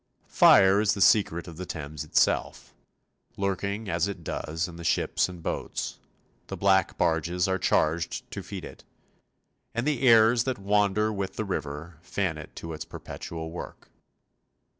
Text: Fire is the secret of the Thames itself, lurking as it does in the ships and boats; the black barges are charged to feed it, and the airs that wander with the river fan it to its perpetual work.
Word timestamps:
Fire 0.25 0.81
is 0.81 0.95
the 0.95 0.99
secret 1.01 1.47
of 1.47 1.57
the 1.57 1.65
Thames 1.67 2.03
itself, 2.03 2.73
lurking 3.37 3.87
as 3.87 4.07
it 4.07 4.23
does 4.23 4.67
in 4.67 4.77
the 4.77 4.83
ships 4.83 5.29
and 5.29 5.43
boats; 5.43 5.99
the 6.47 6.57
black 6.57 6.97
barges 6.97 7.47
are 7.47 7.59
charged 7.59 8.23
to 8.31 8.41
feed 8.41 8.65
it, 8.65 8.83
and 9.75 9.85
the 9.85 10.01
airs 10.01 10.43
that 10.45 10.57
wander 10.57 11.13
with 11.13 11.35
the 11.35 11.45
river 11.45 11.99
fan 12.01 12.39
it 12.39 12.55
to 12.55 12.73
its 12.73 12.83
perpetual 12.83 13.51
work. 13.51 13.89